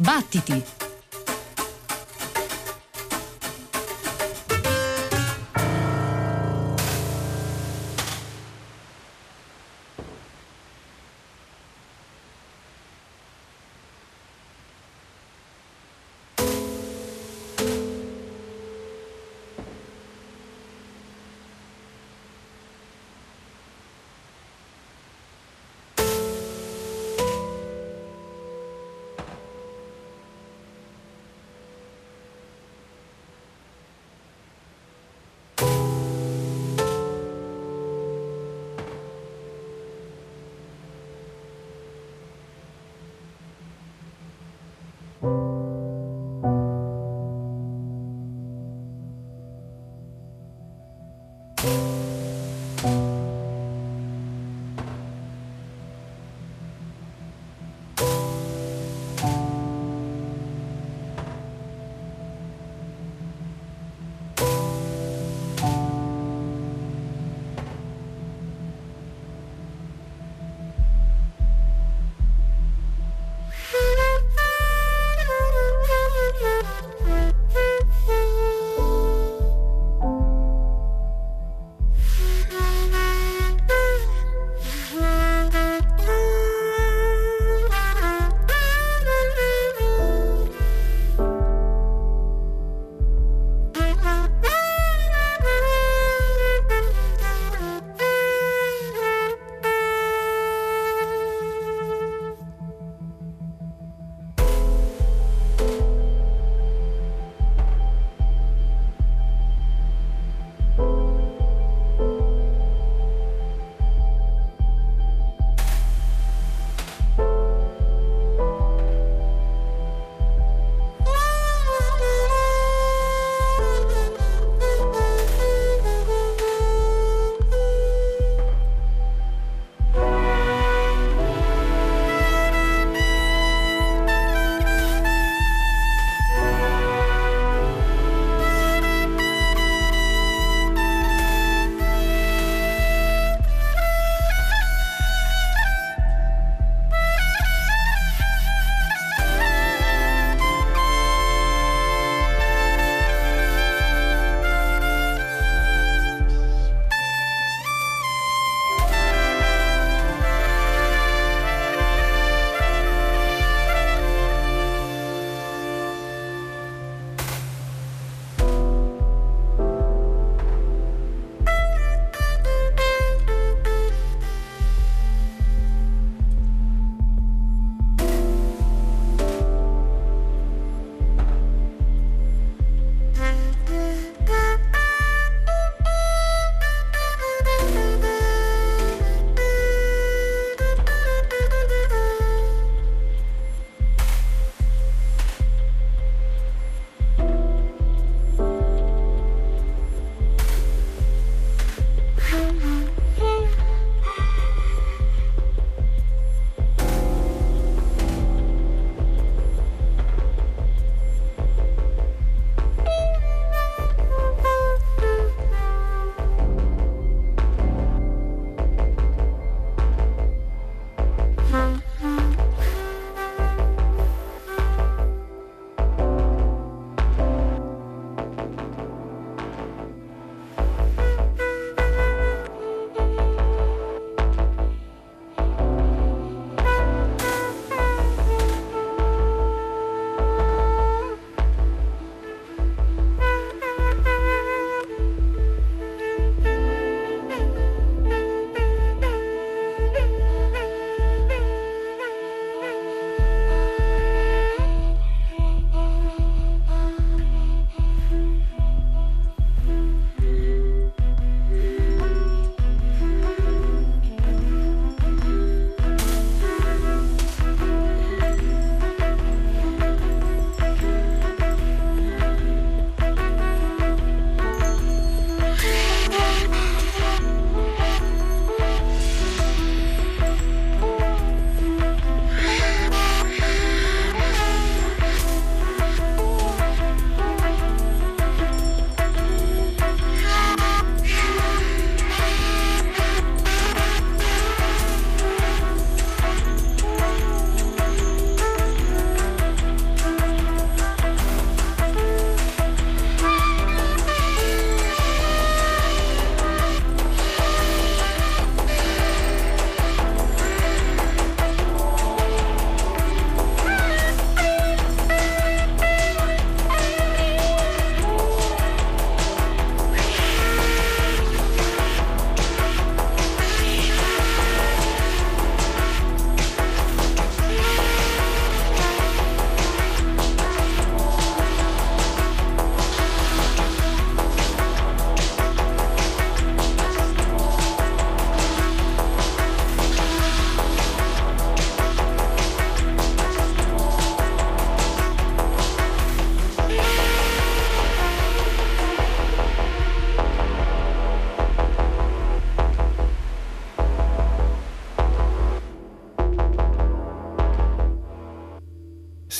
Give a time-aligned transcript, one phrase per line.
[0.00, 0.79] Battiti!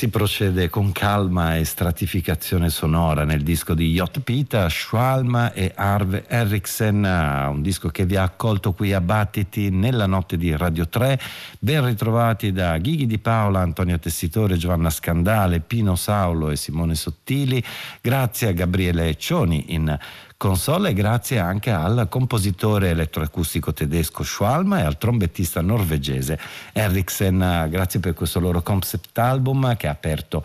[0.01, 6.25] Si procede con calma e stratificazione sonora nel disco di Jot Pita, Schwalma e Arve
[6.27, 11.21] Eriksen, un disco che vi ha accolto qui a Battiti nella notte di Radio 3.
[11.59, 17.63] Ben ritrovati da Ghighi Di Paola, Antonio Tessitore, Giovanna Scandale, Pino Saulo e Simone Sottili.
[18.01, 19.99] Grazie a Gabriele Cioni in
[20.41, 26.39] console grazie anche al compositore elettroacustico tedesco Schwalma e al trombettista norvegese
[26.73, 27.67] Eriksen.
[27.69, 30.43] Grazie per questo loro concept album che ha aperto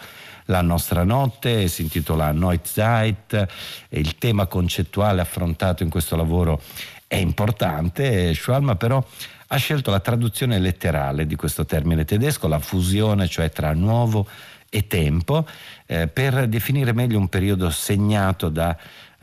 [0.47, 3.47] la nostra notte, si intitola Neuzeit
[3.87, 6.61] e il tema concettuale affrontato in questo lavoro
[7.07, 8.33] è importante.
[8.33, 9.01] Schwalma però
[9.47, 14.27] ha scelto la traduzione letterale di questo termine tedesco, la fusione cioè tra nuovo
[14.69, 15.47] e tempo,
[15.85, 18.75] eh, per definire meglio un periodo segnato da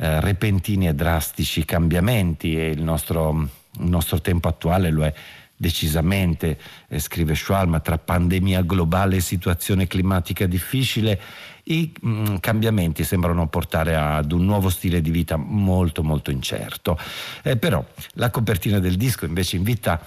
[0.02, 5.14] eh, repentini e drastici cambiamenti e il nostro, il nostro tempo attuale lo è
[5.54, 6.58] decisamente,
[6.88, 11.20] eh, scrive Schwalm, tra pandemia globale e situazione climatica difficile,
[11.64, 16.98] i mh, mm, cambiamenti sembrano portare ad un nuovo stile di vita molto molto incerto.
[17.44, 17.84] Eh, però
[18.14, 20.04] la copertina del disco invece invita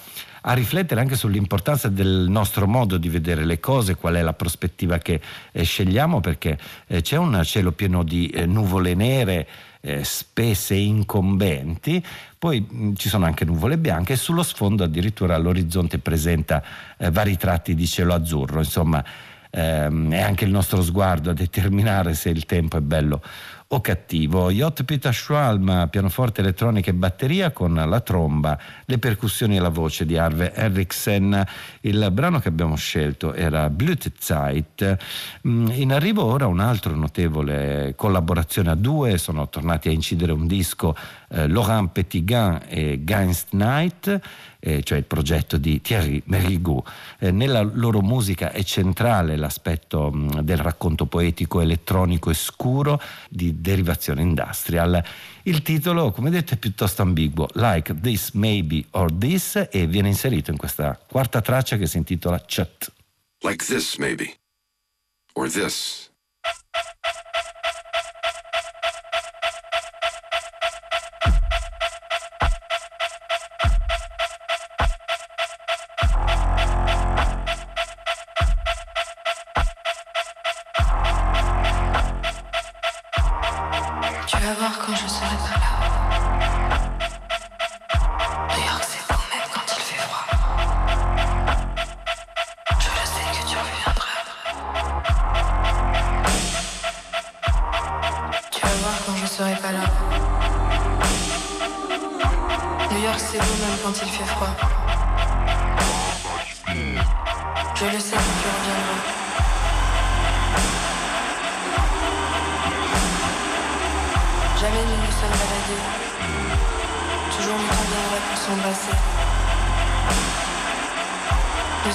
[0.48, 4.98] a riflettere anche sull'importanza del nostro modo di vedere le cose, qual è la prospettiva
[5.00, 5.20] che
[5.52, 6.58] eh, scegliamo, perché
[6.88, 9.48] eh, c'è un cielo pieno di eh, nuvole nere,
[9.86, 12.04] eh, spesse e incombenti,
[12.40, 16.64] poi mh, ci sono anche nuvole bianche e sullo sfondo addirittura l'orizzonte presenta
[16.98, 19.04] eh, vari tratti di cielo azzurro, insomma
[19.52, 23.22] ehm, è anche il nostro sguardo a determinare se il tempo è bello
[23.68, 24.52] o cattivo.
[24.52, 30.06] Jot Peter Schwalm, pianoforte, elettronica e batteria con la tromba, le percussioni e la voce
[30.06, 31.44] di Arve Eriksen.
[31.82, 34.98] Il brano che abbiamo scelto era Blütezeit.
[35.48, 40.46] Mm, in arrivo ora un altro notevole collaborazione a due, sono tornati a incidere un
[40.46, 40.96] disco
[41.30, 44.22] eh, Laurent Petitgan e Gainst Night
[44.66, 46.84] eh, cioè il progetto di Thierry Merigou.
[47.20, 53.62] Eh, nella loro musica è centrale l'aspetto mh, del racconto poetico elettronico e scuro di
[53.62, 55.04] derivazione industrial.
[55.44, 60.50] Il titolo, come detto, è piuttosto ambiguo, Like This Maybe or This, e viene inserito
[60.50, 62.92] in questa quarta traccia che si intitola Chat.
[63.42, 64.34] Like this maybe,
[65.34, 66.10] or this.
[84.86, 85.35] quand je serai.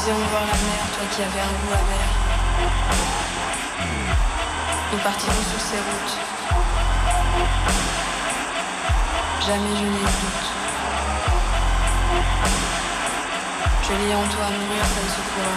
[0.00, 2.08] Nous faisons voir la mer, toi qui avais un goût amer.
[4.92, 6.16] Nous partirons sur ces routes.
[9.46, 10.48] Jamais je n'ai doute.
[13.82, 15.56] Je lis en toi à mourir, ça me secoura.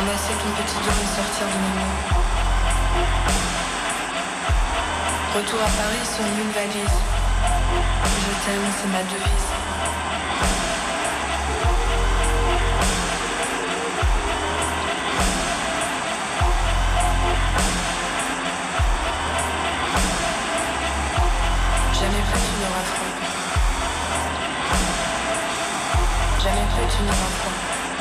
[0.00, 1.98] Embrasser ton petit dos et sortir de mes mains.
[5.36, 6.98] Retour à Paris sur une valise.
[8.18, 9.69] Je t'aime, c'est ma devise.
[22.60, 23.24] une rencontre.
[26.42, 27.99] Jamais fait une rencontre.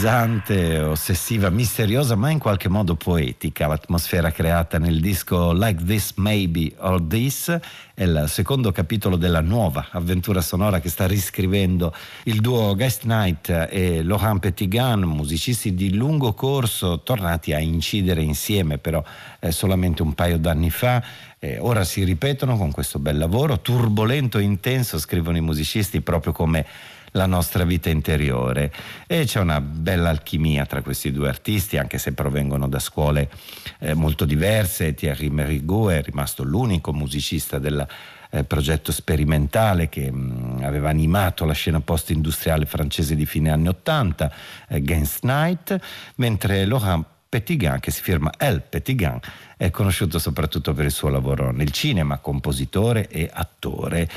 [0.00, 3.66] Pesante, ossessiva, misteriosa, ma in qualche modo poetica.
[3.66, 7.54] L'atmosfera creata nel disco Like This Maybe or This
[7.92, 13.68] è il secondo capitolo della nuova avventura sonora che sta riscrivendo il duo Guest Night
[13.68, 19.04] e Laurent Petitgan, musicisti di lungo corso, tornati a incidere insieme però
[19.38, 21.04] eh, solamente un paio d'anni fa.
[21.38, 26.32] Eh, ora si ripetono con questo bel lavoro, turbolento e intenso, scrivono i musicisti, proprio
[26.32, 26.66] come
[27.12, 28.72] la nostra vita interiore
[29.06, 33.30] e c'è una bella alchimia tra questi due artisti anche se provengono da scuole
[33.78, 37.86] eh, molto diverse Thierry Merigot è rimasto l'unico musicista del
[38.30, 43.68] eh, progetto sperimentale che mh, mm, aveva animato la scena post-industriale francese di fine anni
[43.68, 44.32] 80
[44.68, 45.78] eh, Gains Night
[46.16, 49.20] mentre Laurent Petitgan, che si firma El Petitgan,
[49.56, 54.08] è conosciuto soprattutto per il suo lavoro nel cinema, compositore e attore.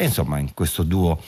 [0.00, 1.20] E insomma, in questo duo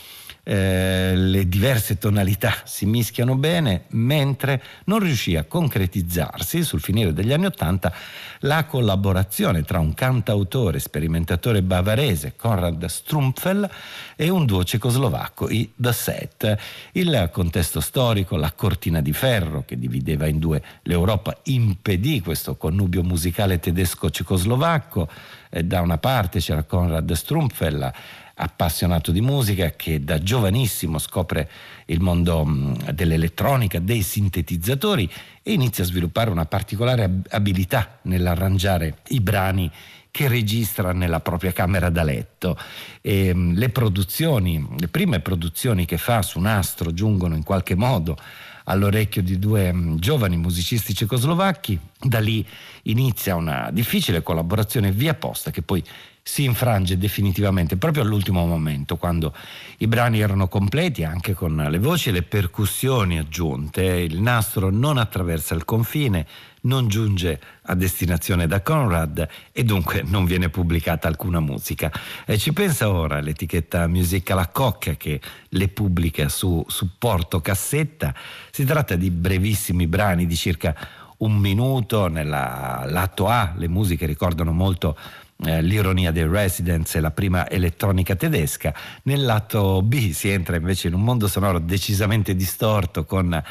[0.44, 7.34] eh, le diverse tonalità si mischiano bene, mentre non riuscì a concretizzarsi sul finire degli
[7.34, 7.92] anni Ottanta
[8.40, 13.70] la collaborazione tra un cantautore sperimentatore bavarese, Konrad Strumpfel,
[14.16, 16.58] e un duo cecoslovacco, i The Set.
[16.92, 23.02] Il contesto storico, la cortina di ferro che divideva in due l'Europa, impedì questo connubio
[23.02, 25.08] musicale tedesco-cecoslovacco.
[25.50, 27.92] Eh, da una parte c'era Konrad Strumpfel,
[28.34, 31.50] appassionato di musica che da giovanissimo scopre
[31.86, 35.10] il mondo mm, dell'elettronica, dei sintetizzatori
[35.42, 39.70] e inizia a sviluppare una particolare abilità nell'arrangiare i brani
[40.10, 42.56] che registra nella propria camera da letto.
[43.00, 48.16] E mm, le produzioni, le prime produzioni che fa su nastro giungono in qualche modo
[48.64, 51.78] all'orecchio di due mm, giovani musicisti cecoslovacchi.
[51.98, 52.46] Da lì
[52.82, 55.82] inizia una difficile collaborazione via posta che poi
[56.24, 59.34] si infrange definitivamente proprio all'ultimo momento, quando
[59.78, 64.98] i brani erano completi anche con le voci e le percussioni aggiunte, il nastro non
[64.98, 66.26] attraversa il confine,
[66.62, 71.90] non giunge a destinazione da Conrad e dunque non viene pubblicata alcuna musica.
[72.24, 78.14] E ci pensa ora l'etichetta Musica La Cocca che le pubblica su supporto cassetta.
[78.52, 80.74] Si tratta di brevissimi brani di circa
[81.18, 84.96] un minuto, nella lato A le musiche ricordano molto
[85.44, 88.74] eh, l'ironia dei Residents e la prima elettronica tedesca.
[89.04, 93.42] Nel lato B si entra invece in un mondo sonoro decisamente distorto con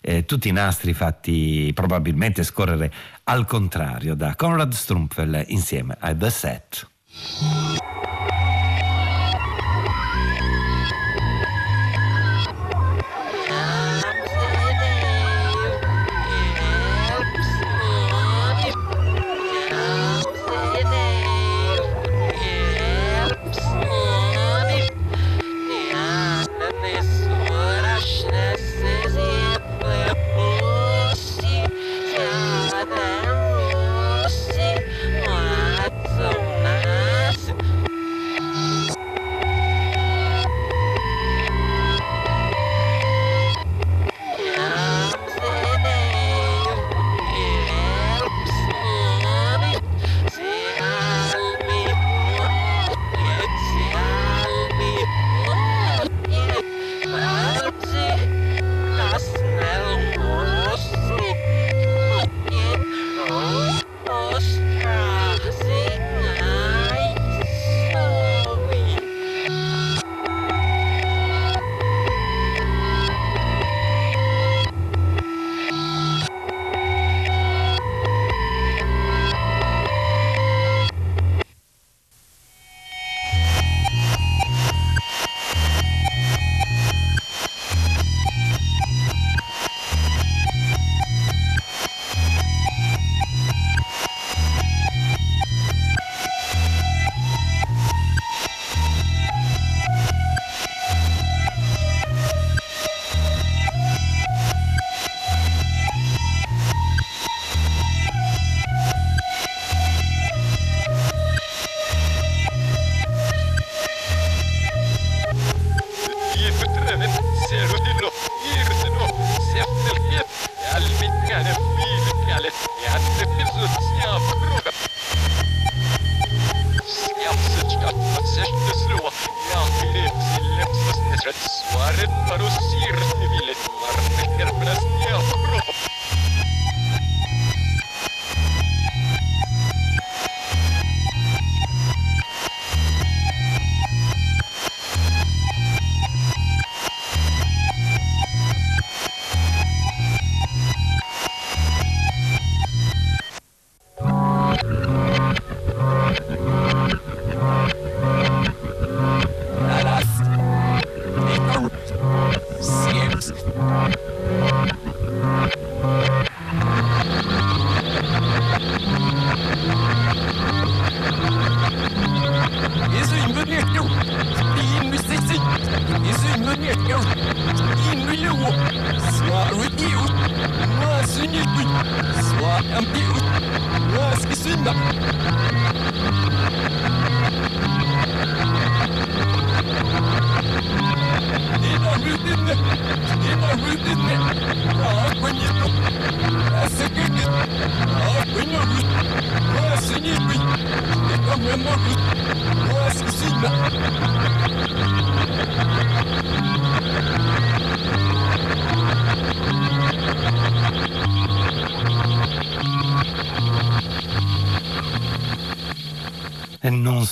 [0.00, 2.92] eh, tutti i nastri fatti probabilmente scorrere
[3.24, 6.88] al contrario da Conrad Strumpfel insieme a The Set.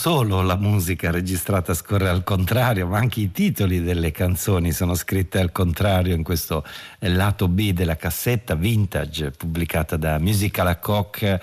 [0.03, 5.39] Solo la musica registrata scorre al contrario, ma anche i titoli delle canzoni sono scritte
[5.39, 6.65] al contrario in questo
[6.99, 11.39] lato B della cassetta vintage pubblicata da Musical a Coq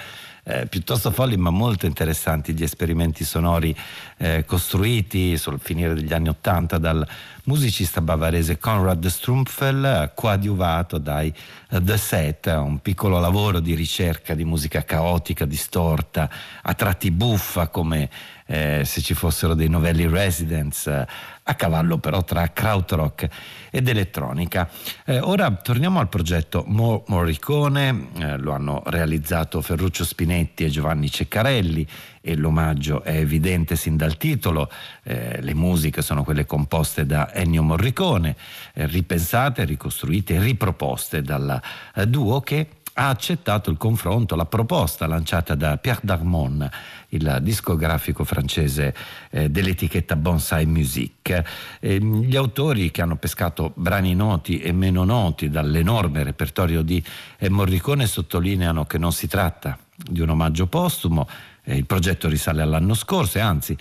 [0.49, 3.75] eh, piuttosto folli ma molto interessanti gli esperimenti sonori
[4.17, 7.07] eh, costruiti sul finire degli anni Ottanta dal
[7.43, 11.33] musicista bavarese Konrad Strumpfel, coadiuvato dai
[11.69, 16.29] uh, The Set, un piccolo lavoro di ricerca di musica caotica, distorta,
[16.61, 18.09] a tratti buffa come
[18.51, 21.05] eh, se ci fossero dei novelli residents, eh,
[21.43, 23.27] a cavallo però tra krautrock
[23.69, 24.69] ed elettronica.
[25.05, 31.11] Eh, ora torniamo al progetto Mo Morricone, eh, lo hanno realizzato Ferruccio Spinetti e Giovanni
[31.11, 31.87] Ceccarelli
[32.21, 34.69] e l'omaggio è evidente sin dal titolo,
[35.03, 38.35] eh, le musiche sono quelle composte da Ennio Morricone,
[38.73, 41.61] eh, ripensate, ricostruite riproposte dal
[42.07, 42.67] duo che
[42.99, 46.69] ha accettato il confronto, la proposta lanciata da Pierre Darmon,
[47.09, 48.93] il discografico francese
[49.29, 51.43] eh, dell'etichetta Bonsai Music.
[51.79, 57.01] Eh, gli autori che hanno pescato brani noti e meno noti dall'enorme repertorio di
[57.37, 61.25] eh, Morricone sottolineano che non si tratta di un omaggio postumo,
[61.63, 63.77] eh, il progetto risale all'anno scorso e anzi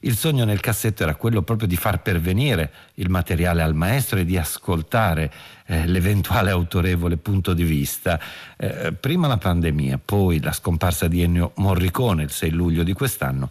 [0.00, 4.24] il sogno nel cassetto era quello proprio di far pervenire il materiale al maestro e
[4.24, 5.32] di ascoltare
[5.70, 8.18] eh, l'eventuale autorevole punto di vista.
[8.56, 13.50] Eh, prima la pandemia, poi la scomparsa di Ennio Morricone il 6 luglio di quest'anno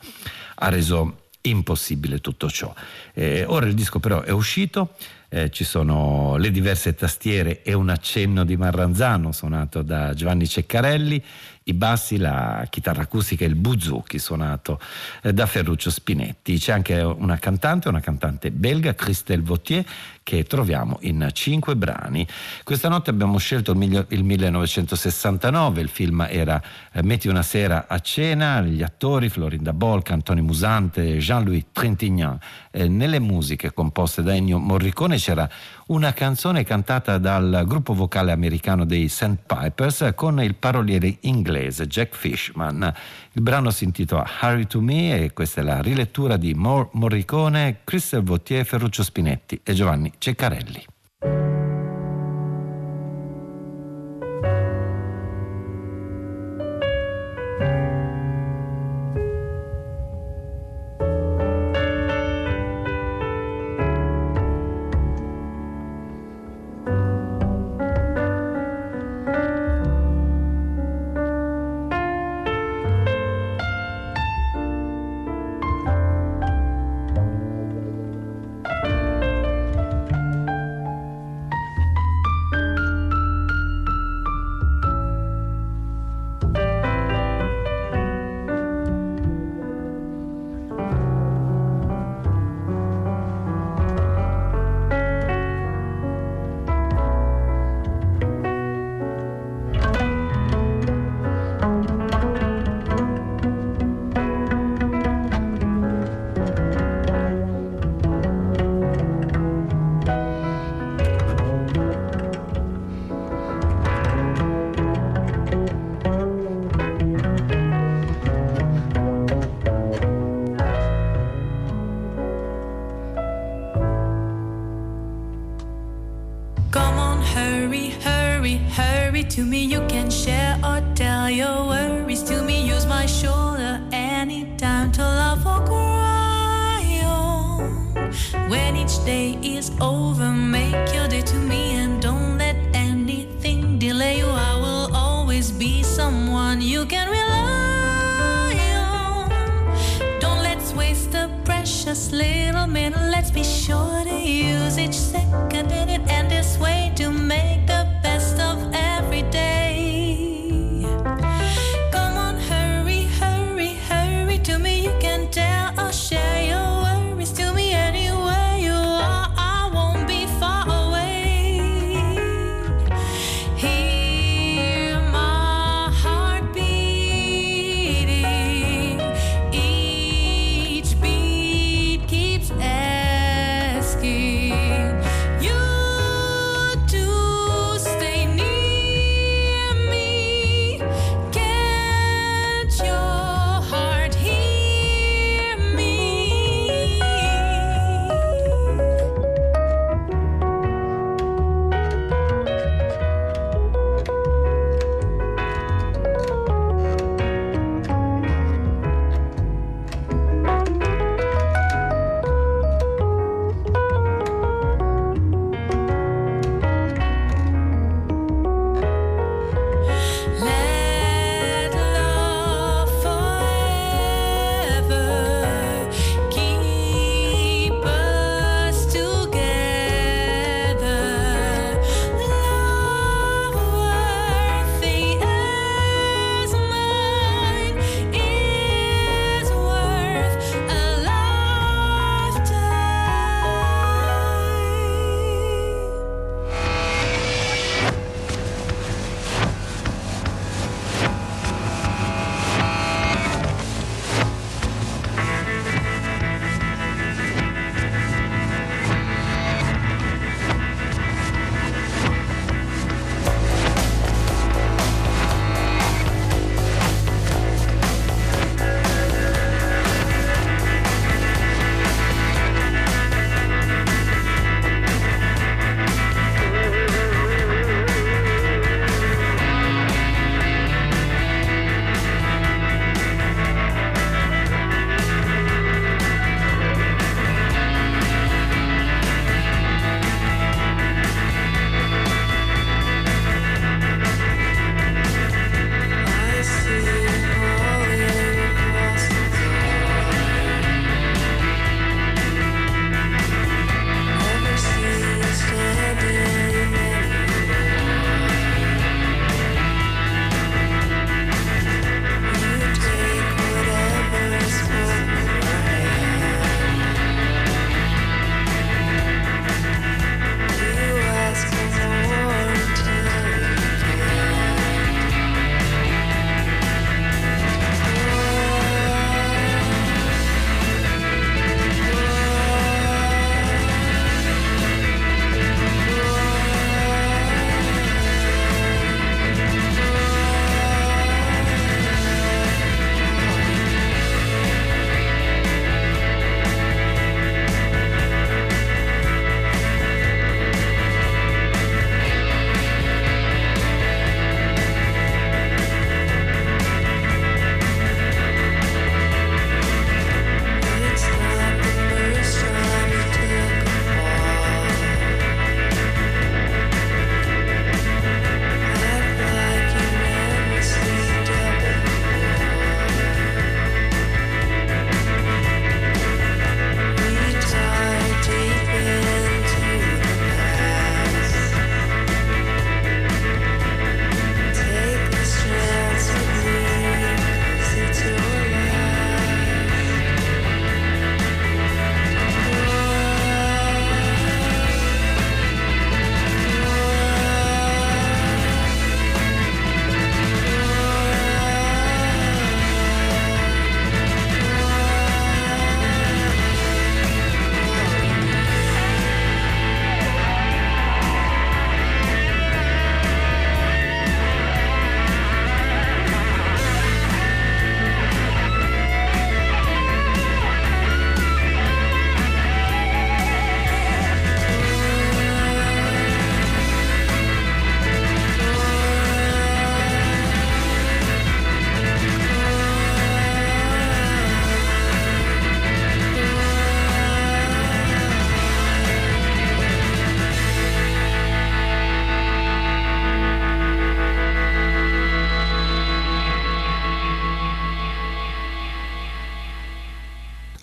[0.55, 2.73] ha reso impossibile tutto ciò.
[3.13, 4.95] Eh, ora il disco però è uscito,
[5.29, 11.23] eh, ci sono le diverse tastiere e un accenno di Marranzano suonato da Giovanni Ceccarelli,
[11.63, 14.79] i bassi, la chitarra acustica e il buzuki suonato
[15.21, 16.57] eh, da Ferruccio Spinetti.
[16.57, 19.85] C'è anche una cantante, una cantante belga, Christelle Vautier,
[20.27, 22.27] che troviamo in cinque brani.
[22.65, 26.61] Questa notte abbiamo scelto il, il 1969, il film era
[26.91, 32.43] eh, Metti una sera a cena, gli attori Florinda Bolca, Antonio Musante, Jean-Louis Trintignant.
[32.71, 35.49] Eh, nelle musiche composte da Ennio Morricone c'era
[35.87, 42.93] una canzone cantata dal gruppo vocale americano dei Sandpipers con il paroliere inglese Jack Fishman.
[43.37, 47.81] Il brano si intitola Harry to Me e questa è la rilettura di Mor- Morricone,
[47.83, 50.83] Christophe Vautier, Ferruccio Spinetti e Giovanni Ceccarelli.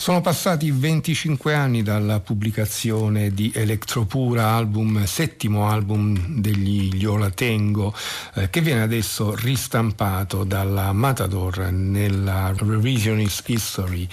[0.04, 7.94] Sono passati 25 anni dalla pubblicazione di Electropura, album, settimo album degli Iola Tengo,
[8.34, 14.06] eh, che viene adesso ristampato dalla Matador nella Revisionist History.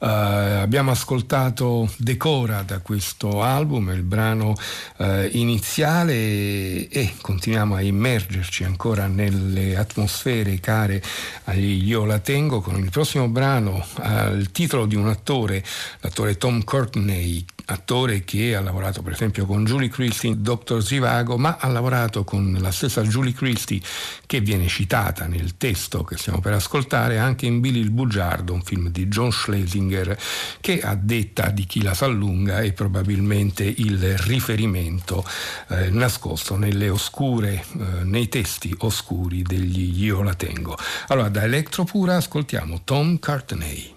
[0.00, 4.54] Eh, abbiamo ascoltato Decora da questo album, il brano
[4.98, 11.02] eh, iniziale, e continuiamo a immergerci ancora nelle atmosfere care
[11.44, 15.64] agli Iola Tengo con il prossimo brano, eh, il titolo di un attore attore,
[16.00, 20.82] l'attore Tom Courtney, attore che ha lavorato per esempio con Julie Christie in Dr.
[20.82, 23.80] Zivago, ma ha lavorato con la stessa Julie Christie
[24.26, 28.62] che viene citata nel testo che stiamo per ascoltare anche in Billy il Bugiardo, un
[28.62, 30.18] film di John Schlesinger
[30.60, 35.24] che a detta di chi la sa lunga è probabilmente il riferimento
[35.68, 40.76] eh, nascosto oscure, eh, nei testi oscuri degli Io la tengo.
[41.08, 43.96] Allora da Electropura ascoltiamo Tom Courtney.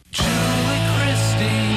[1.42, 1.71] day.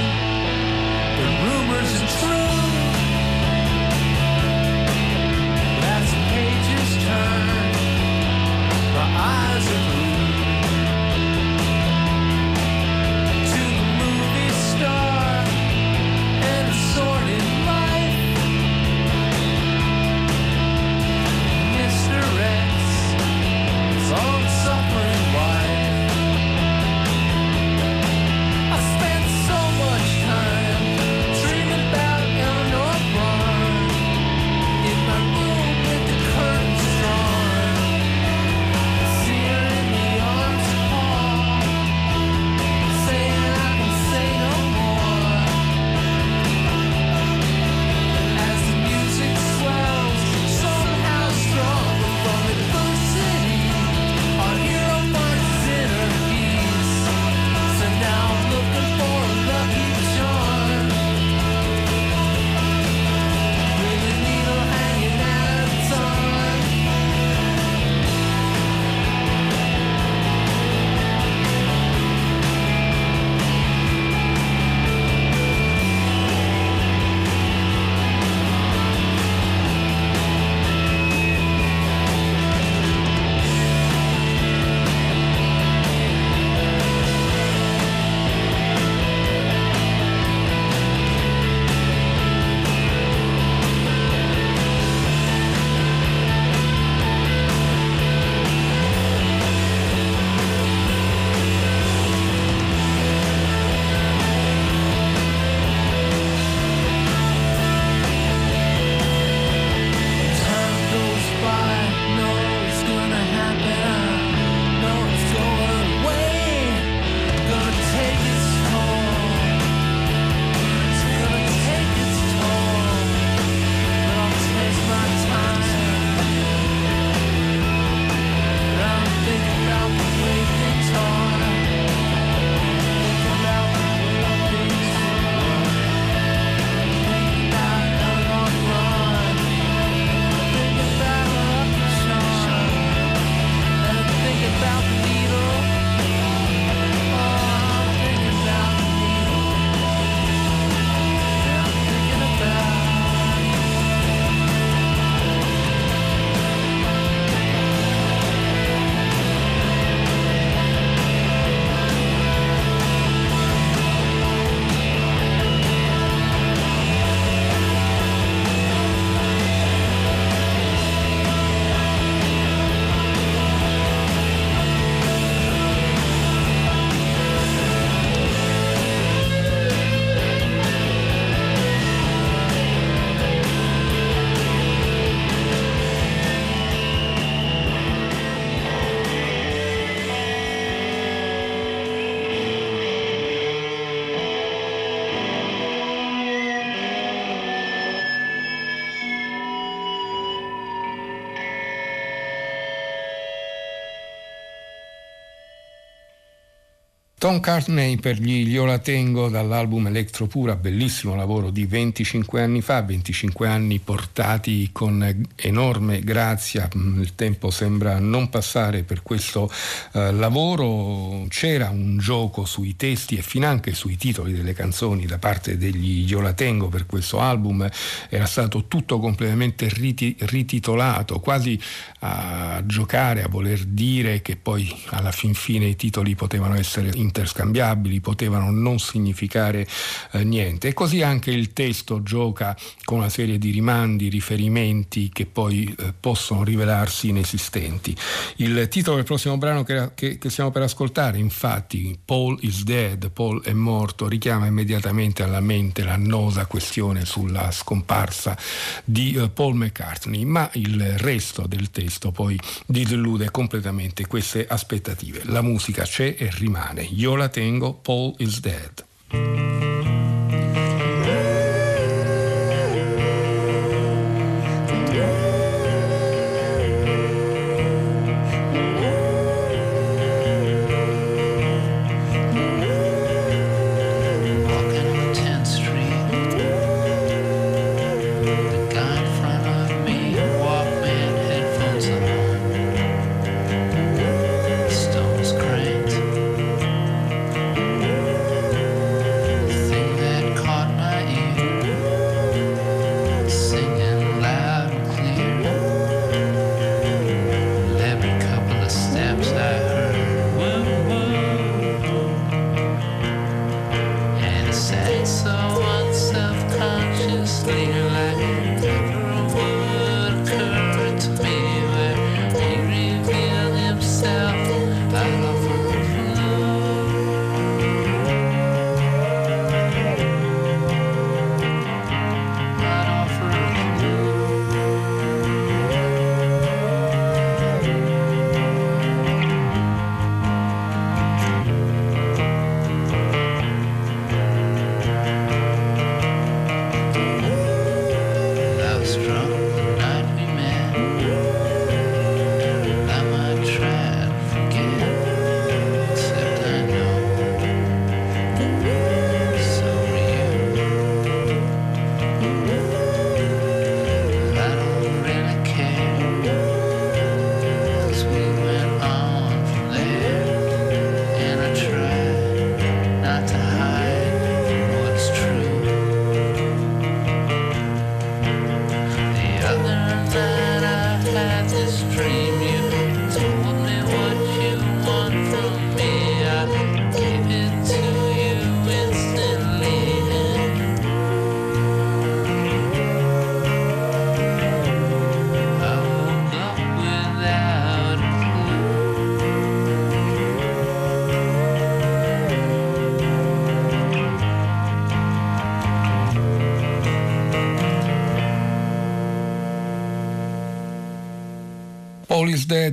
[207.25, 212.83] Tom Cartney per gli Io la tengo dall'album Electropura, bellissimo lavoro di 25 anni fa,
[212.83, 219.51] 25 anni portati con enorme grazia, mm, il tempo sembra non passare per questo
[219.93, 225.57] eh, lavoro, c'era un gioco sui testi e finanche sui titoli delle canzoni da parte
[225.57, 227.67] degli Io la tengo per questo album,
[228.11, 231.59] era stato tutto completamente riti- rititolato, quasi
[232.01, 237.13] a giocare, a voler dire che poi alla fin fine i titoli potevano essere in
[237.15, 239.67] interscambiabili, potevano non significare
[240.13, 240.69] eh, niente.
[240.69, 245.93] E così anche il testo gioca con una serie di rimandi, riferimenti che poi eh,
[245.99, 247.97] possono rivelarsi inesistenti.
[248.37, 253.11] Il titolo del prossimo brano che, che, che stiamo per ascoltare, infatti, Paul is dead,
[253.11, 258.37] Paul è morto, richiama immediatamente alla mente l'annosa questione sulla scomparsa
[258.85, 265.23] di uh, Paul McCartney, ma il resto del testo poi disillude completamente queste aspettative.
[265.25, 266.83] La musica c'è e rimane.
[267.05, 269.44] Io la tengo, Paul is dead.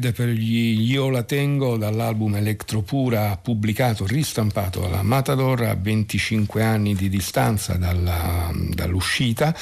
[0.01, 6.95] Dead per gli Io la tengo dall'album Electropura pubblicato, ristampato alla Matador a 25 anni
[6.95, 9.55] di distanza dalla, dall'uscita.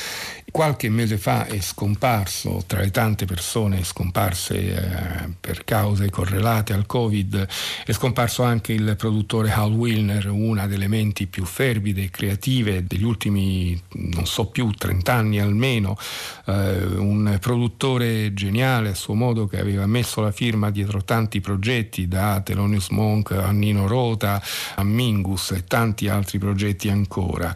[0.52, 6.88] Qualche mese fa è scomparso, tra le tante persone scomparse eh, per cause correlate al
[6.88, 7.48] Covid,
[7.86, 13.04] è scomparso anche il produttore Hal Wilner, una delle menti più fervide e creative degli
[13.04, 13.80] ultimi,
[14.14, 15.97] non so più, 30 anni almeno,
[16.45, 22.07] eh, un produttore geniale a suo modo che aveva messo la firma dietro tanti progetti,
[22.07, 24.41] da Thelonious Monk a Nino Rota
[24.76, 27.53] a Mingus e tanti altri progetti ancora.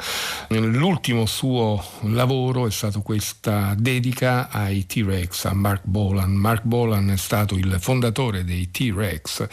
[0.50, 6.32] L'ultimo suo lavoro è stato questa dedica ai T-Rex, a Mark Bolan.
[6.32, 9.48] Mark Bolan è stato il fondatore dei T-Rex,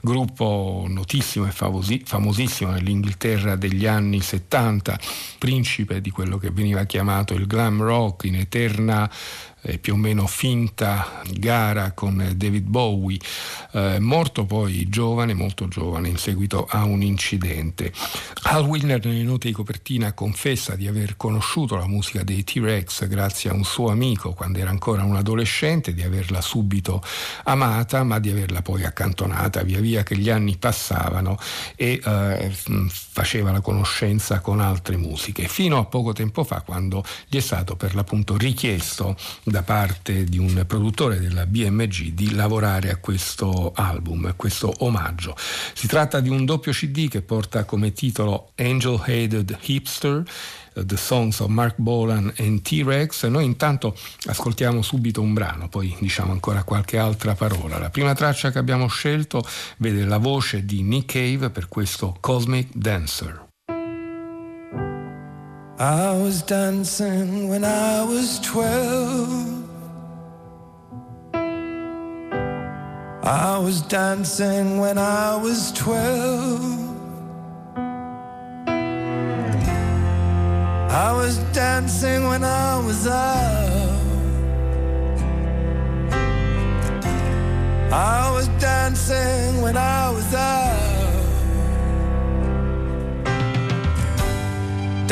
[0.00, 4.98] gruppo notissimo e famosissimo nell'Inghilterra degli anni 70,
[5.38, 9.08] principe di quello che veniva chiamato il glam rock in eterna
[9.62, 13.18] eh, più o meno finta gara con David Bowie,
[13.72, 17.92] eh, morto poi giovane, molto giovane, in seguito a un incidente.
[18.44, 23.50] Al Wilner nelle note di copertina confessa di aver conosciuto la musica dei T-Rex grazie
[23.50, 27.02] a un suo amico quando era ancora un adolescente, di averla subito
[27.44, 31.38] amata, ma di averla poi accantonata via via che gli anni passavano
[31.76, 37.36] e eh, faceva la conoscenza con altre musiche, fino a poco tempo fa quando gli
[37.36, 39.16] è stato per l'appunto richiesto
[39.52, 45.36] da parte di un produttore della BMG di lavorare a questo album, a questo omaggio.
[45.74, 50.24] Si tratta di un doppio CD che porta come titolo Angel Hated Hipster.
[50.74, 53.26] The Songs of Mark Bolan and T-Rex.
[53.26, 53.94] Noi intanto
[54.24, 57.78] ascoltiamo subito un brano, poi diciamo ancora qualche altra parola.
[57.78, 59.44] La prima traccia che abbiamo scelto
[59.76, 63.41] vede la voce di Nick Cave per questo Cosmic Dancer.
[65.78, 69.48] I was dancing when I was twelve.
[73.24, 76.82] I was dancing when I was twelve.
[80.92, 84.02] I was dancing when I was out.
[87.90, 90.91] I was dancing when I was out.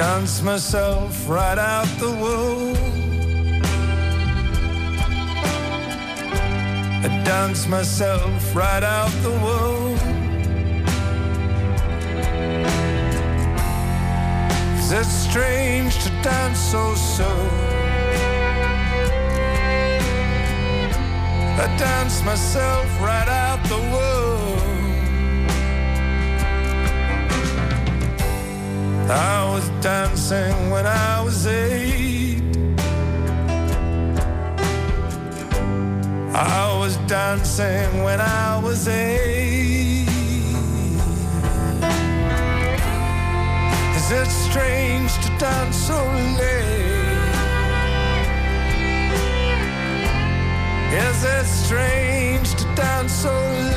[0.00, 2.74] Dance myself right out the womb.
[7.04, 9.98] I dance myself right out the womb.
[14.78, 17.50] Is it strange to dance so soon?
[21.60, 24.29] I dance myself right out the womb.
[29.08, 32.42] I was dancing when I was eight.
[36.34, 40.08] I was dancing when I was eight.
[43.96, 46.02] Is it strange to dance so
[46.38, 46.70] late?
[50.92, 53.69] Is it strange to dance so late?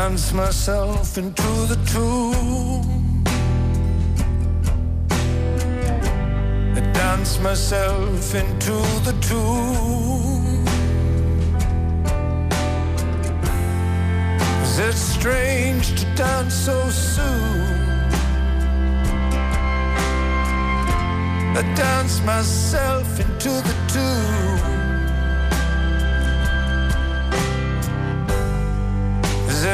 [0.00, 3.22] Dance myself into the tomb.
[6.76, 8.76] I dance myself into
[9.06, 10.66] the tomb.
[14.64, 18.10] Is it strange to dance so soon?
[21.56, 24.73] I dance myself into the tune.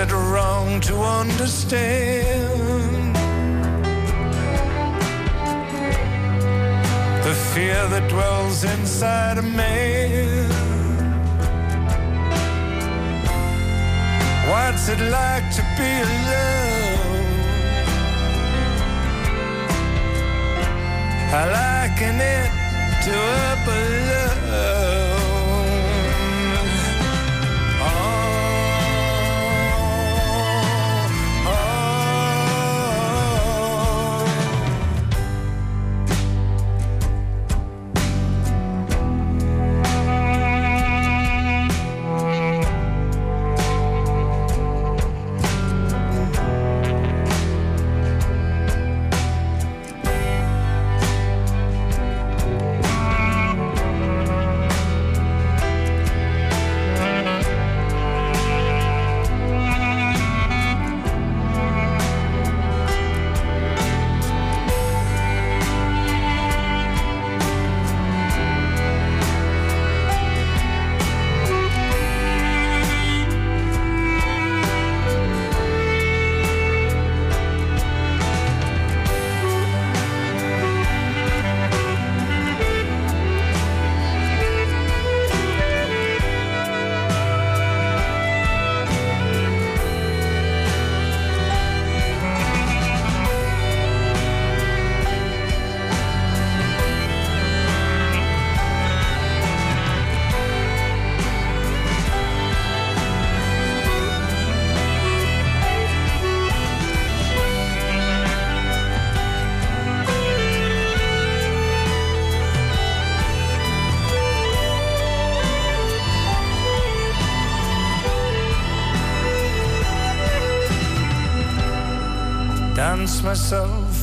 [0.09, 1.77] Wrong to understand
[7.23, 10.49] the fear that dwells inside a man?
[14.49, 17.27] What's it like to be alone?
[21.31, 22.51] I liken it
[23.05, 24.80] to a alone.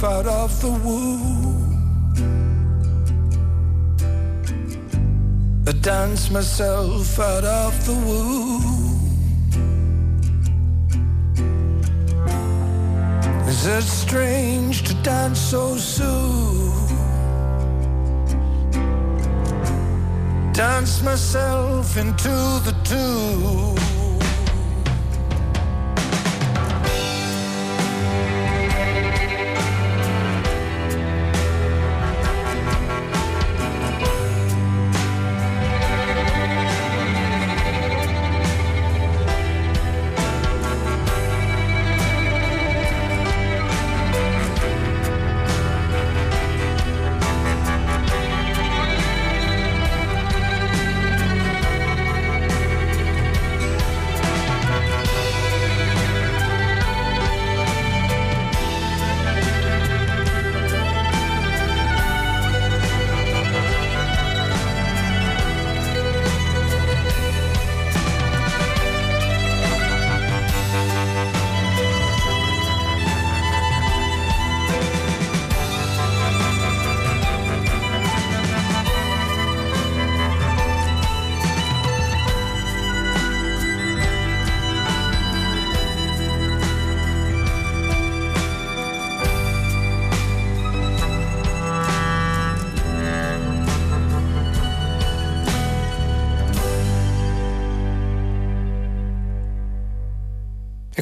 [0.04, 1.74] Out of the womb.
[5.68, 8.78] I dance myself out of the womb.
[13.48, 16.74] Is it strange to dance so soon?
[20.54, 22.30] Dance myself into
[22.68, 23.87] the tune.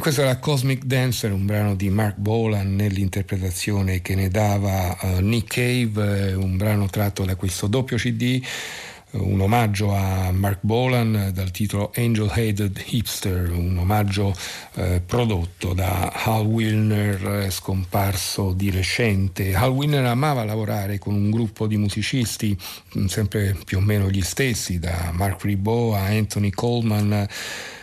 [0.06, 5.56] Questo era Cosmic Dancer, un brano di Mark Bolan nell'interpretazione che ne dava uh, Nick
[5.56, 8.40] Cave, un brano tratto da questo doppio CD
[9.14, 14.36] un omaggio a Mark Bolan dal titolo Angel Headed Hipster, un omaggio
[14.76, 19.56] eh, prodotto da Hal Wilner eh, scomparso di recente.
[19.56, 22.56] Hal Wilner amava lavorare con un gruppo di musicisti
[22.98, 27.28] mm, sempre più o meno gli stessi, da Mark Ribot a Anthony Coleman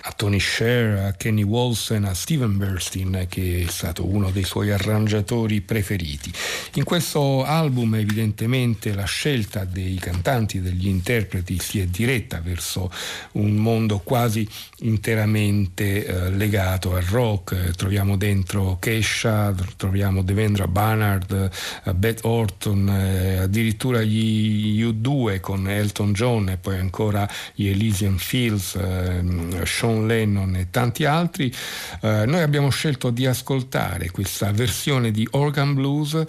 [0.04, 4.70] a Tony Sher, a Kenny Wolsen, a Steven Burstein, che è stato uno dei suoi
[4.72, 6.32] arrangiatori preferiti.
[6.74, 12.90] In questo album evidentemente la scelta dei cantanti, degli interpreti si è diretta verso
[13.32, 14.48] un mondo quasi
[14.78, 17.70] interamente eh, legato al rock.
[17.76, 21.50] Troviamo dentro Kesha, troviamo Devendra Barnard,
[21.84, 28.18] eh, Beth Orton, eh, addirittura gli U2 con Elton John e poi ancora gli Elysian
[28.18, 31.52] Fields, eh, Sean John Lennon e tanti altri,
[32.00, 36.24] eh, noi abbiamo scelto di ascoltare questa versione di Organ Blues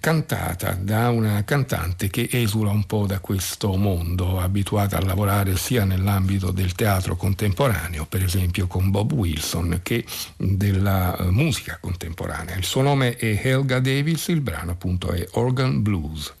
[0.00, 5.84] cantata da una cantante che esula un po' da questo mondo, abituata a lavorare sia
[5.84, 10.04] nell'ambito del teatro contemporaneo, per esempio con Bob Wilson, che
[10.36, 12.56] della eh, musica contemporanea.
[12.56, 16.32] Il suo nome è Helga Davis, il brano appunto è Organ Blues.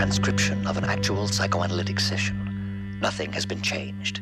[0.00, 2.98] Transcription of an actual psychoanalytic session.
[3.02, 4.19] Nothing has been changed.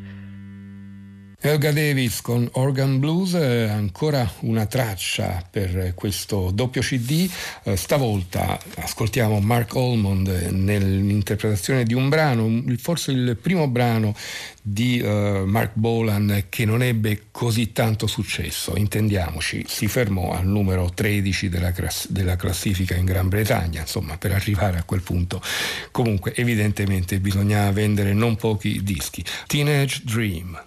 [1.41, 7.31] Elga Davis con Organ Blues, eh, ancora una traccia per questo doppio CD,
[7.63, 14.17] eh, stavolta ascoltiamo Mark Almond nell'interpretazione di un brano, forse il primo brano
[14.61, 20.91] di uh, Mark Bolan che non ebbe così tanto successo, intendiamoci, si fermò al numero
[20.93, 21.73] 13 della,
[22.09, 25.41] della classifica in Gran Bretagna, insomma per arrivare a quel punto
[25.93, 29.25] comunque evidentemente bisognava vendere non pochi dischi.
[29.47, 30.67] Teenage Dream.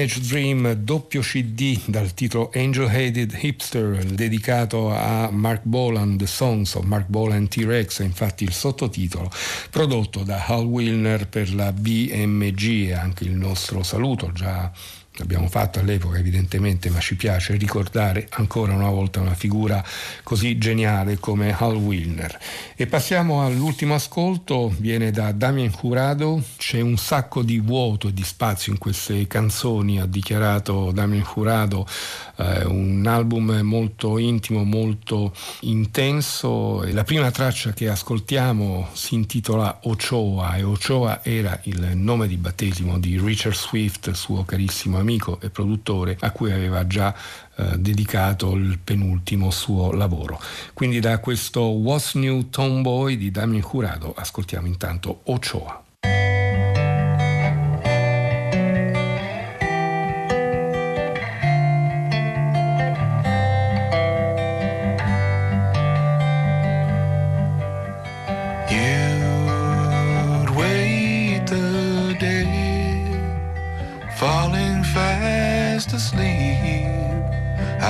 [0.00, 6.74] Teenage Dream doppio CD dal titolo Angel Hated Hipster dedicato a Mark Bolan, The Songs
[6.74, 9.30] of Mark Bolan T-Rex, infatti il sottotitolo
[9.68, 14.72] prodotto da Hal Wilner per la BMG, anche il nostro saluto già
[15.20, 19.84] l'abbiamo fatto all'epoca evidentemente, ma ci piace ricordare ancora una volta una figura
[20.22, 22.38] così geniale come Hal Wilner.
[22.74, 28.24] E passiamo all'ultimo ascolto, viene da Damien Jurado, c'è un sacco di vuoto e di
[28.24, 31.86] spazio in queste canzoni, ha dichiarato Damien Jurado,
[32.36, 36.82] eh, un album molto intimo, molto intenso.
[36.82, 42.38] E la prima traccia che ascoltiamo si intitola Ochoa e Ochoa era il nome di
[42.38, 45.08] battesimo di Richard Swift, suo carissimo amico
[45.40, 47.14] e produttore, a cui aveva già
[47.56, 50.40] eh, dedicato il penultimo suo lavoro.
[50.74, 55.84] Quindi da questo What's New Tomboy di Damien Jurado ascoltiamo intanto Ochoa.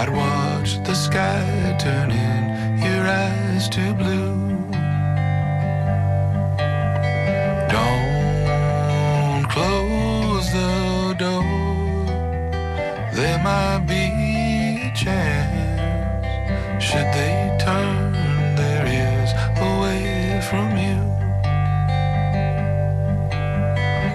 [0.01, 4.57] I'd watch the sky turning your eyes to blue.
[7.69, 11.45] Don't close the door.
[13.13, 14.05] There might be
[14.89, 16.83] a chance.
[16.83, 18.15] Should they turn
[18.57, 20.99] their ears away from you?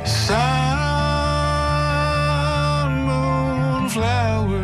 [0.03, 0.45] Sun,
[3.05, 4.54] moon, flower.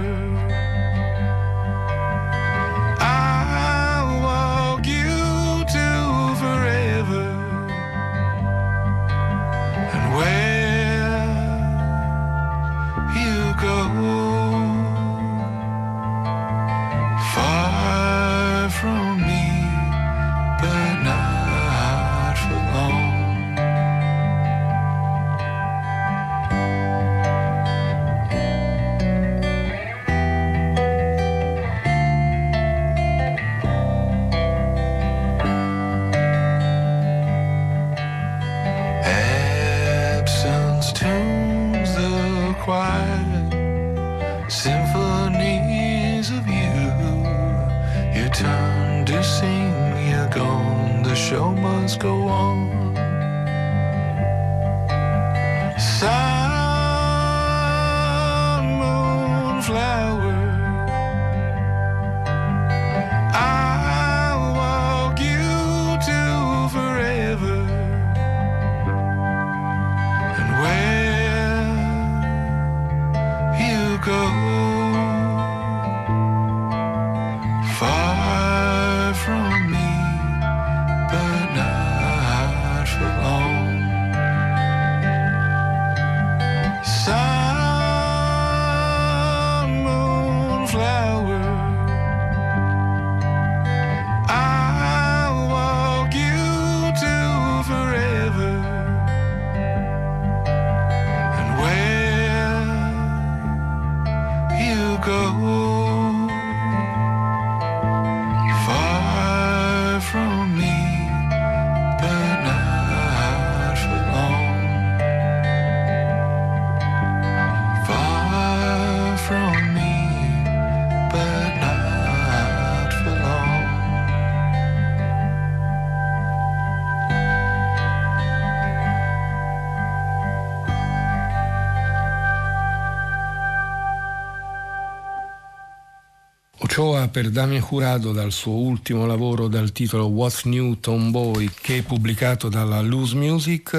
[137.12, 142.47] Per Damien Jurado dal suo ultimo lavoro dal titolo What's New Tomboy che è pubblicato
[142.47, 143.74] dalla Loose Music.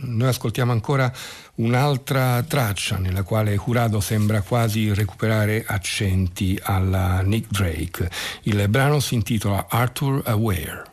[0.00, 1.12] Noi ascoltiamo ancora
[1.56, 8.08] un'altra traccia nella quale Jurado sembra quasi recuperare accenti alla Nick Drake.
[8.42, 10.87] Il brano si intitola Arthur Aware.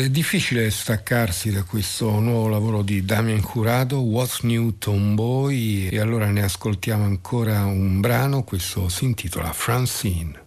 [0.00, 6.30] È difficile staccarsi da questo nuovo lavoro di Damien Curado, What's New Tomboy, e allora
[6.30, 10.39] ne ascoltiamo ancora un brano, questo si intitola Francine.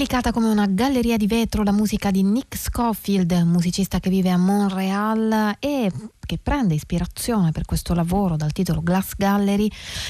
[0.00, 4.38] Delicata come una galleria di vetro la musica di Nick Schofield, musicista che vive a
[4.38, 5.92] Montreal e
[6.30, 9.68] che prende ispirazione per questo lavoro dal titolo Glass Gallery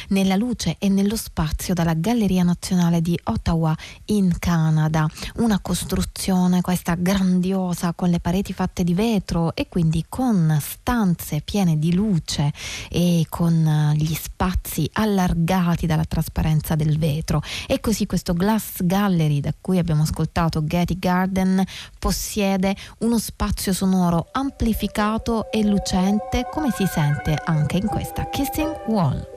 [0.09, 3.74] nella luce e nello spazio dalla Galleria Nazionale di Ottawa
[4.06, 5.09] in Canada.
[5.36, 11.78] Una costruzione questa grandiosa con le pareti fatte di vetro e quindi con stanze piene
[11.78, 12.52] di luce
[12.90, 17.40] e con gli spazi allargati dalla trasparenza del vetro.
[17.66, 21.64] E così questo Glass Gallery da cui abbiamo ascoltato Getty Garden
[21.98, 26.09] possiede uno spazio sonoro amplificato e lucente
[26.51, 29.30] come si sente anche in questa Kissing Wall.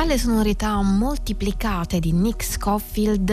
[0.00, 3.30] Dalle sonorità moltiplicate di Nick Scofield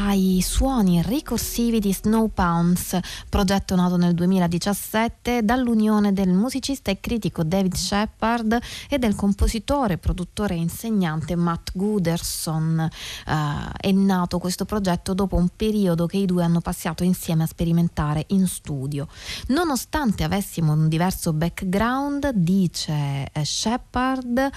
[0.00, 2.98] ai suoni ricorsivi di Snow Pounds,
[3.28, 8.58] progetto nato nel 2017 dall'unione del musicista e critico David Shepard
[8.88, 12.88] e del compositore, produttore e insegnante Matt Gooderson.
[13.26, 13.32] Uh,
[13.76, 18.24] è nato questo progetto dopo un periodo che i due hanno passato insieme a sperimentare
[18.28, 19.08] in studio.
[19.48, 24.50] Nonostante avessimo un diverso background, dice eh, Shepard,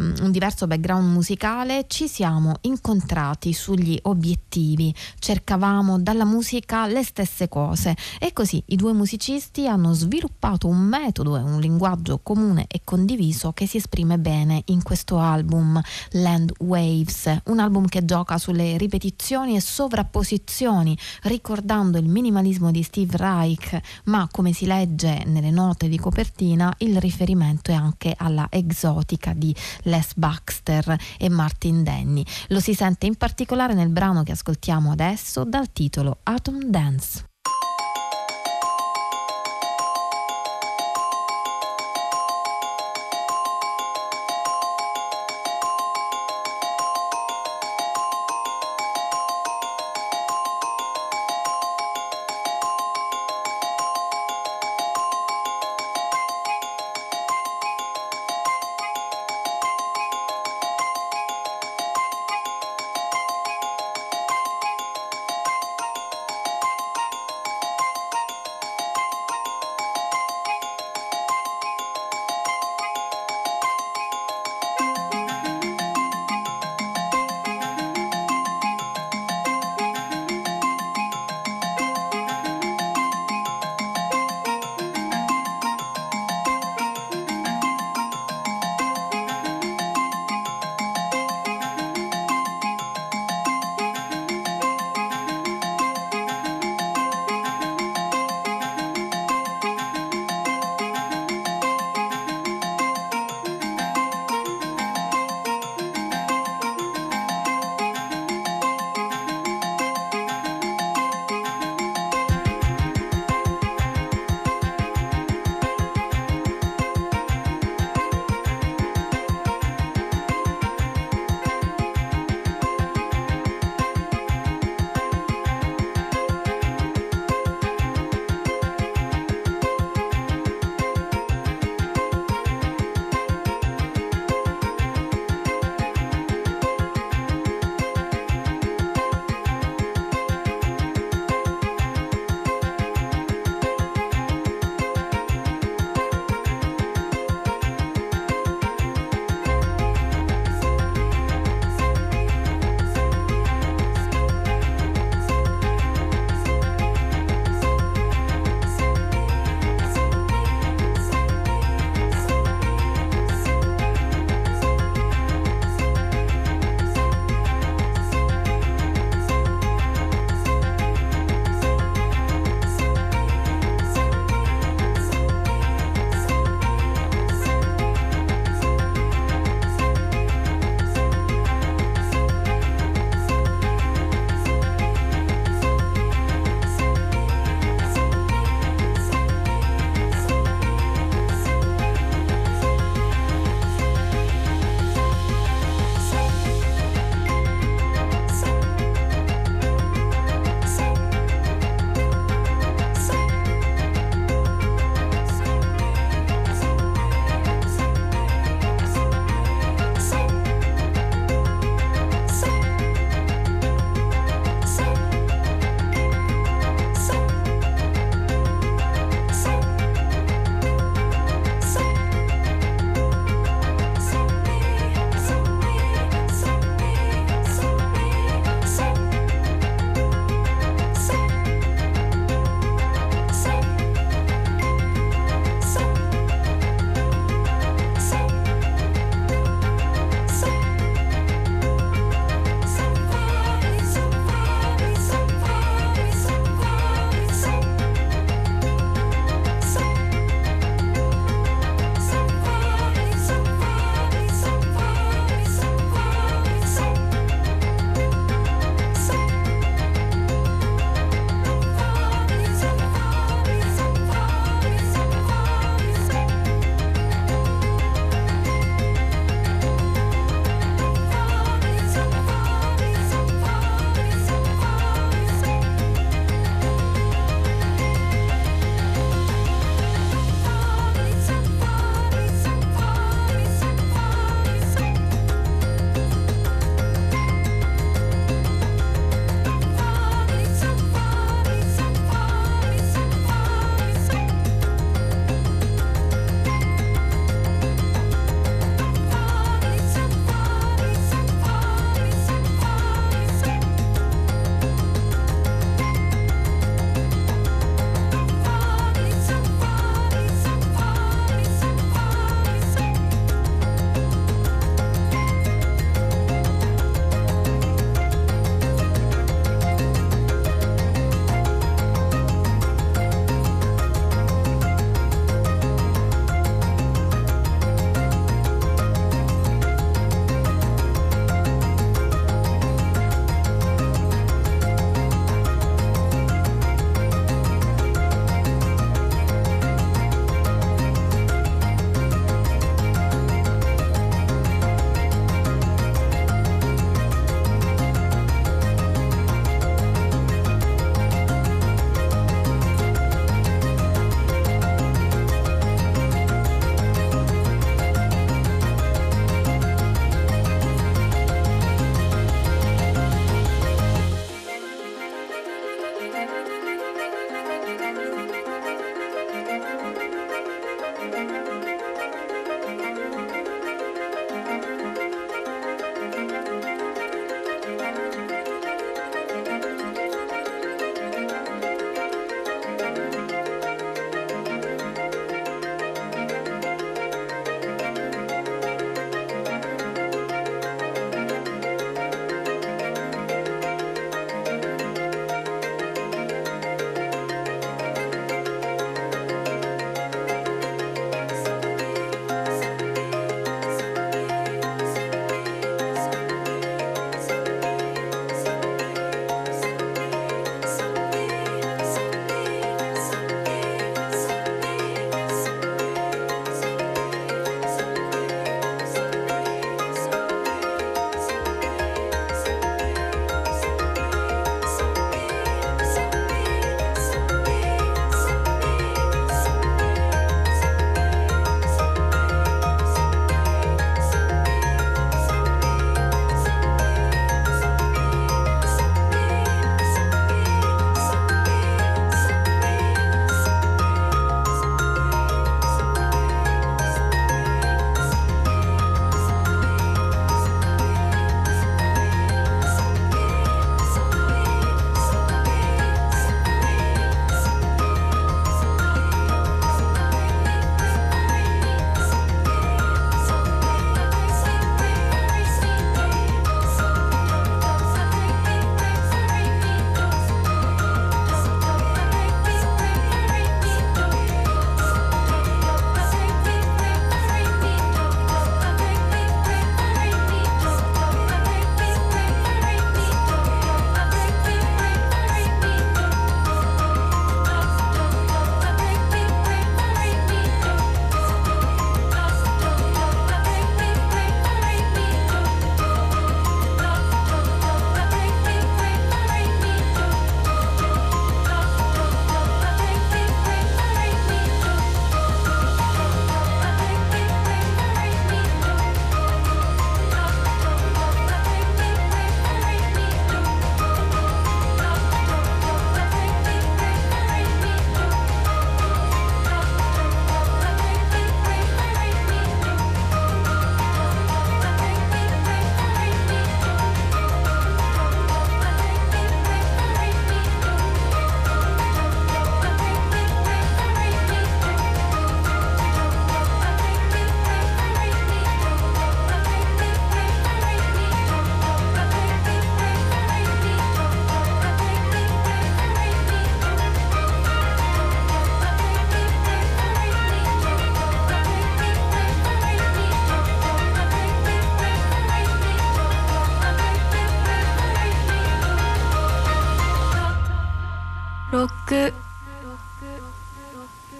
[0.00, 4.83] mm, un diverso background musicale ci siamo incontrati sugli obiettivi,
[5.18, 11.36] cercavamo dalla musica le stesse cose e così i due musicisti hanno sviluppato un metodo
[11.36, 15.80] e un linguaggio comune e condiviso che si esprime bene in questo album
[16.12, 23.16] Land Waves, un album che gioca sulle ripetizioni e sovrapposizioni, ricordando il minimalismo di Steve
[23.16, 29.32] Reich, ma come si legge nelle note di copertina il riferimento è anche alla esotica
[29.34, 32.24] di Les Baxter e Martin Denny.
[32.48, 37.33] Lo si sente in particolare nel brano che ascoltiamo adesso dal titolo Atom Dance.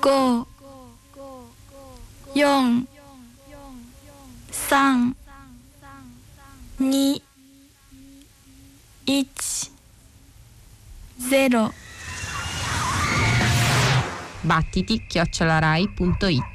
[0.02, 0.48] 五
[2.34, 2.88] 四
[4.52, 5.16] 三
[6.78, 7.22] 二
[9.06, 9.28] 一
[11.18, 11.74] ゼロ
[14.42, 16.53] battiti chiocciolarai.it